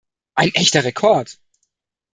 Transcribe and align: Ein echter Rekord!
Ein 0.33 0.49
echter 0.55 0.83
Rekord! 0.83 1.37